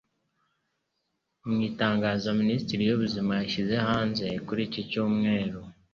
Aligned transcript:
Mu 1.47 1.57
itangazo 1.69 2.27
Minisiteri 2.41 2.81
y'Ubuzima 2.85 3.31
yashyize 3.41 3.75
hanze 3.87 4.25
kuri 4.45 4.61
iki 4.67 4.81
Cyumweru 4.89 5.59